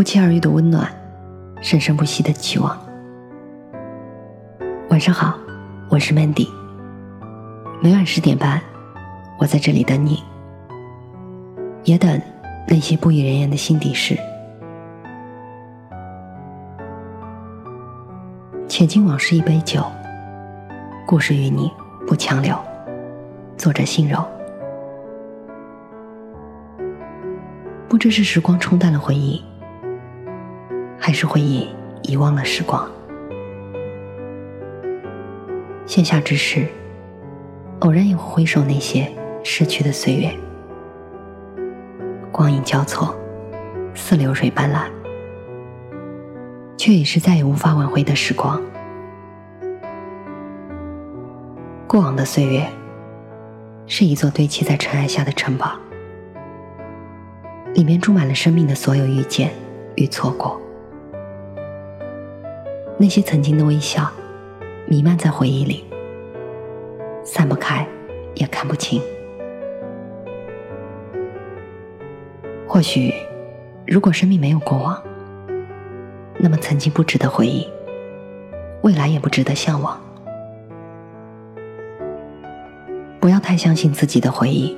[0.00, 0.90] 不期而遇的温暖，
[1.60, 2.74] 生生不息的期望。
[4.88, 5.38] 晚上好，
[5.90, 6.48] 我是 Mandy。
[7.82, 8.62] 每晚十点半，
[9.38, 10.24] 我在这里等你，
[11.84, 12.18] 也等
[12.66, 14.16] 那些不语人言的心底事。
[18.66, 19.84] 且敬往事一杯酒，
[21.06, 21.70] 故事与你
[22.06, 22.58] 不强留。
[23.58, 24.26] 作者：心柔。
[27.86, 29.44] 不知是时光冲淡了回忆，
[31.00, 31.66] 还是回忆
[32.02, 32.86] 遗忘了时光。
[35.86, 36.68] 闲暇之时，
[37.80, 39.10] 偶然也会回首那些
[39.42, 40.30] 逝去的岁月，
[42.30, 43.16] 光影交错，
[43.94, 44.88] 似流水斑斓，
[46.76, 48.60] 却已是再也无法挽回的时光。
[51.88, 52.68] 过往的岁月，
[53.86, 55.72] 是一座堆砌在尘埃下的城堡。
[57.72, 59.50] 里面住满了生命的所有遇见
[59.96, 60.59] 与错过，
[63.02, 64.06] 那些曾经的微笑，
[64.86, 65.86] 弥漫在回忆里，
[67.24, 67.88] 散不开，
[68.34, 69.00] 也看不清。
[72.68, 73.10] 或许，
[73.86, 75.02] 如果生命没有过往，
[76.36, 77.66] 那么曾经不值得回忆，
[78.82, 79.98] 未来也不值得向往。
[83.18, 84.76] 不要太相信自己的回忆。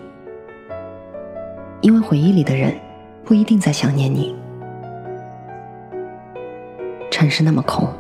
[1.81, 2.73] 因为回忆里的人
[3.25, 4.33] 不一定在想念你。
[7.11, 7.93] 城市那么空，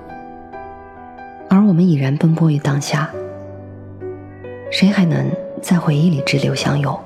[1.73, 3.09] 我们已然奔波于当下，
[4.70, 5.27] 谁还能
[5.62, 7.01] 在回忆里滞留相拥？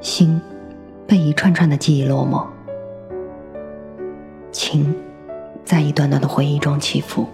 [0.00, 0.40] 心
[1.04, 2.46] 被一串串的记忆落寞，
[4.52, 4.94] 情
[5.64, 7.26] 在一段段的回忆中起伏。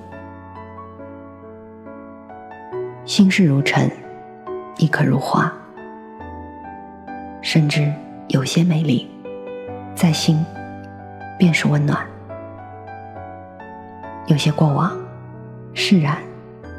[3.04, 3.90] 心事如尘，
[4.78, 5.52] 亦可如花。
[7.42, 7.92] 甚至
[8.28, 9.06] 有些美丽，
[9.94, 10.42] 在心
[11.38, 11.98] 便是温暖；
[14.26, 14.96] 有些过往
[15.74, 16.16] 释然，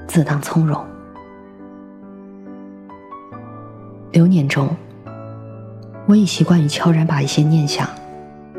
[0.08, 0.84] 自当从容。
[4.12, 4.70] 流年中，
[6.08, 7.88] 我已习惯于悄然把一些念想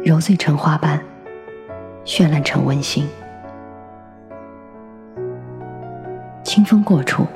[0.04, 1.00] 揉碎成花瓣，
[2.04, 3.08] 绚烂成温馨。
[6.42, 7.26] 清风过处，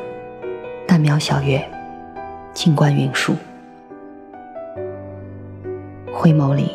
[0.87, 1.67] 淡描小月，
[2.53, 3.34] 静观云树。
[6.12, 6.72] 回眸里，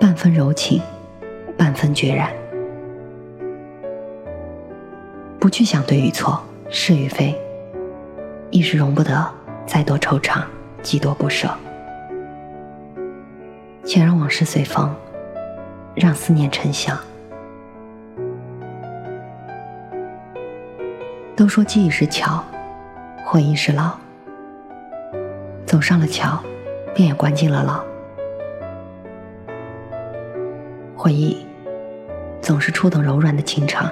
[0.00, 0.82] 半分柔情，
[1.56, 2.41] 半分决然。
[5.42, 7.36] 不去想对与错，是与非，
[8.52, 9.28] 亦是容不得
[9.66, 10.40] 再多惆怅，
[10.84, 11.50] 几多不舍。
[13.84, 14.94] 且让往事随风，
[15.96, 16.96] 让思念沉香。
[21.34, 22.40] 都说记忆是桥，
[23.24, 23.90] 回忆是牢，
[25.66, 26.38] 走上了桥，
[26.94, 27.84] 便也关进了牢。
[30.94, 31.44] 回忆
[32.40, 33.90] 总是触动柔软的情肠，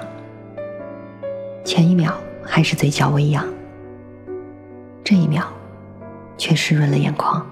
[1.63, 2.13] 前一秒
[2.43, 3.45] 还是嘴角微扬，
[5.03, 5.47] 这一秒
[6.37, 7.45] 却湿润了眼眶。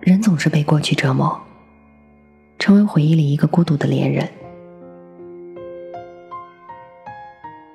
[0.00, 1.40] 人总是被过去折磨，
[2.58, 4.28] 成为回忆里一个孤独的恋人。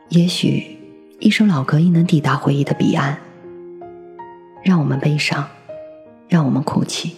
[0.09, 0.77] 也许
[1.19, 3.17] 一首老歌亦能抵达回忆的彼岸，
[4.63, 5.47] 让我们悲伤，
[6.27, 7.15] 让我们哭泣。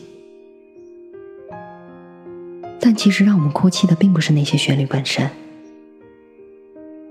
[2.80, 5.30] 但其实，让我们哭泣的并不是那些旋律本身，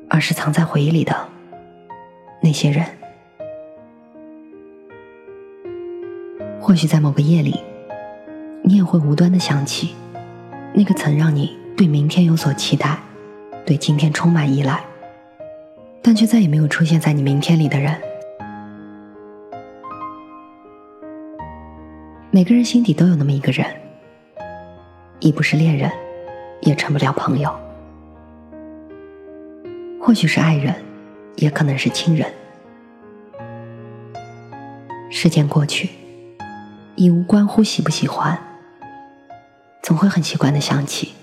[0.09, 1.28] 而是藏在回忆里的
[2.41, 2.84] 那些人。
[6.60, 7.60] 或许在某个夜里，
[8.62, 9.94] 你也会无端的想起
[10.72, 12.98] 那个曾让你对明天有所期待、
[13.65, 14.83] 对今天充满依赖，
[16.03, 17.94] 但却再也没有出现在你明天里的人。
[22.31, 23.66] 每个人心底都有那么一个人。
[25.21, 25.91] 已不是恋人，
[26.60, 27.54] 也成不了朋友。
[30.00, 30.75] 或许是爱人，
[31.37, 32.32] 也可能是亲人。
[35.10, 35.91] 时间过去，
[36.95, 38.39] 已无关乎喜不喜欢，
[39.83, 41.15] 总会很习惯的想起，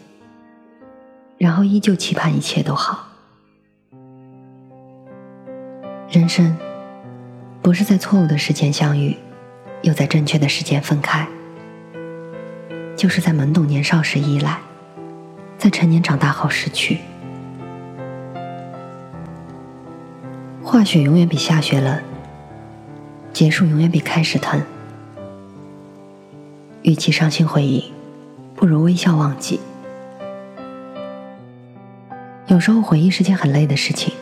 [1.38, 3.07] 然后依旧期盼一切都好。
[6.10, 6.57] 人生，
[7.62, 9.16] 不是在错误的时间相遇，
[9.84, 11.28] 又在正确的时间分开。
[12.95, 14.60] 就是在懵懂年少时依赖，
[15.57, 17.00] 在成年长大后失去。
[20.63, 22.00] 化雪永远比下雪冷，
[23.31, 24.62] 结束永远比开始疼。
[26.81, 27.92] 与其伤心回忆，
[28.56, 29.60] 不如微笑忘记。
[32.48, 34.13] 有时候回忆是件很累的事情，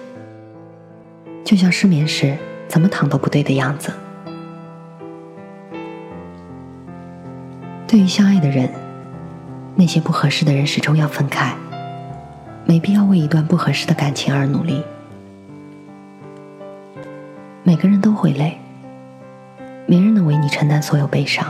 [1.43, 2.37] 就像失眠时
[2.67, 3.91] 怎么躺都不对的样子。
[7.91, 8.69] 对于相爱的人，
[9.75, 11.53] 那些不合适的人始终要分开，
[12.63, 14.81] 没必要为一段不合适的感情而努力。
[17.63, 18.57] 每个人都会累，
[19.87, 21.45] 没人能为你承担所有悲伤。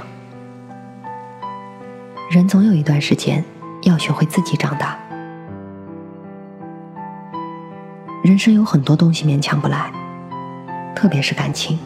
[2.32, 3.46] 人总有一段时间
[3.84, 4.98] 要学会自己长大。
[8.24, 9.92] 人生有很多东西勉强不来，
[10.96, 11.78] 特别是感情。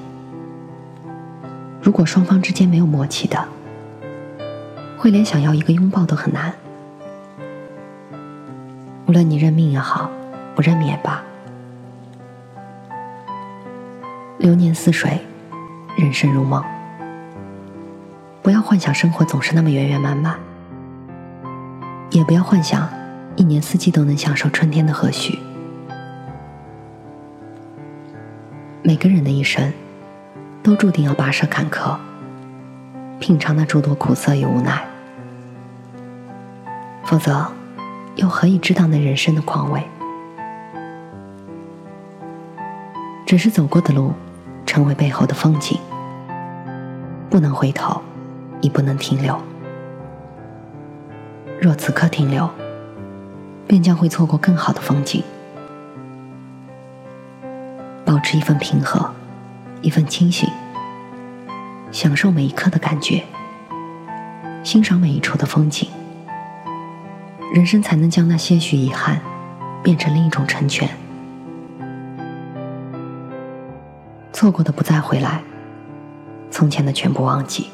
[1.81, 3.46] 如果双方之间没有默契的，
[5.06, 6.52] 会连想要一个拥抱都很难。
[9.06, 10.10] 无论你认命也好，
[10.56, 11.22] 不认命也罢，
[14.40, 15.22] 流年似水，
[15.96, 16.66] 人生如梦。
[18.42, 20.40] 不要幻想生活总是那么圆圆满满，
[22.10, 22.90] 也不要幻想
[23.36, 25.38] 一年四季都能享受春天的和煦。
[28.81, 29.72] 每个人的一生，
[30.63, 31.96] 都注定要跋涉坎坷，
[33.19, 34.84] 品尝那诸多苦涩与无奈。
[37.06, 37.46] 否则，
[38.16, 39.84] 又何以知道那人生的况味？
[43.28, 44.12] 只是走过的路，
[44.66, 45.80] 成为背后的风景，
[47.30, 48.02] 不能回头，
[48.60, 49.40] 亦不能停留。
[51.62, 52.50] 若此刻停留，
[53.68, 55.24] 便将会错过更好的风景。
[58.04, 59.12] 保持一份平和，
[59.84, 60.50] 一份清醒，
[61.92, 63.24] 享受每一刻的感觉，
[64.63, 65.88] 欣赏每一处的风景。
[67.56, 69.22] 人生才能将那些许遗憾
[69.81, 70.90] 变成另一种成全。
[74.34, 75.42] 错过的不再回来，
[76.52, 77.68] 从前的全部忘记。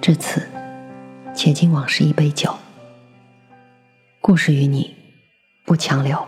[0.00, 0.40] 至此，
[1.34, 2.50] 且敬往事一杯酒。
[4.22, 4.96] 故事与你
[5.66, 6.26] 不强留。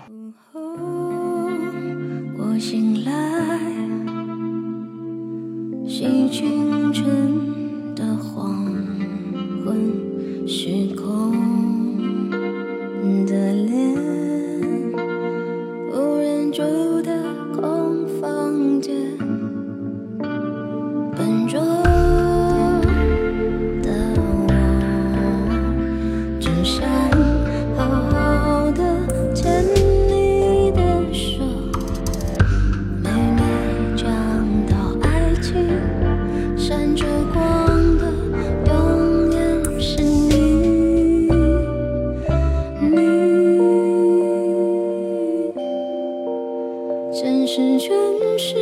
[47.53, 47.91] 是全
[48.39, 48.55] 世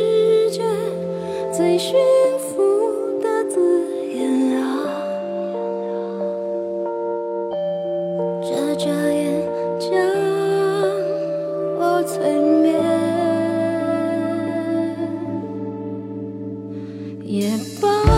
[0.49, 0.63] 界
[1.55, 1.93] 最幸
[2.39, 2.57] 福
[3.21, 4.65] 的字眼啊！
[8.41, 8.49] 眨
[8.79, 9.47] 眨眼
[9.79, 9.91] 将
[11.77, 12.17] 我催
[12.63, 12.73] 眠，
[17.23, 17.47] 也
[17.79, 18.08] 罢